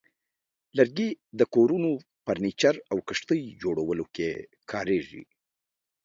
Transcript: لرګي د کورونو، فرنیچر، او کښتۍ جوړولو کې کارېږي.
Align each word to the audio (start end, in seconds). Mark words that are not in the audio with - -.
لرګي 0.77 1.09
د 1.39 1.41
کورونو، 1.53 1.91
فرنیچر، 2.25 2.75
او 2.91 2.97
کښتۍ 3.07 3.41
جوړولو 3.61 4.05
کې 4.15 4.29
کارېږي. 4.71 5.23